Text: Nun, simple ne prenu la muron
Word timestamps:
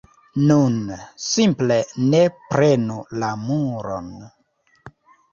Nun, 0.51 0.77
simple 1.25 1.75
ne 2.13 2.21
prenu 2.53 2.95
la 3.25 3.29
muron 3.43 4.09